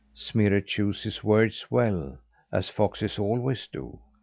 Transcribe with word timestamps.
Smirre 0.15 0.61
chose 0.61 1.03
his 1.03 1.23
words 1.23 1.67
well 1.69 2.17
as 2.51 2.69
foxes 2.69 3.19
always 3.19 3.67
do. 3.67 3.99